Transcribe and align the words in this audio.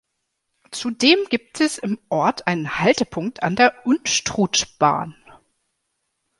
Zudem 0.71 1.19
gibt 1.29 1.59
es 1.61 1.77
im 1.77 1.99
Ort 2.09 2.47
einen 2.47 2.79
Haltepunkt 2.79 3.43
an 3.43 3.55
der 3.55 3.85
Unstrutbahn. 3.85 5.15